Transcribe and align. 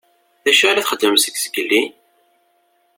D 0.43 0.45
acu 0.49 0.63
i 0.67 0.71
la 0.75 0.83
txeddmem 0.85 1.17
seg 1.19 1.35
zgelli? 1.43 1.81